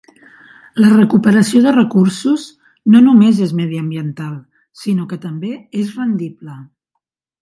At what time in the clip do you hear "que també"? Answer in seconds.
5.13-5.53